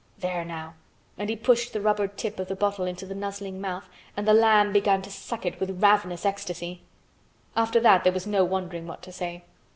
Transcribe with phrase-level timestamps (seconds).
[0.17, 0.73] There now,"
[1.15, 4.33] and he pushed the rubber tip of the bottle into the nuzzling mouth and the
[4.33, 6.81] lamb began to suck it with ravenous ecstasy.
[7.55, 9.43] After that there was no wondering what to say.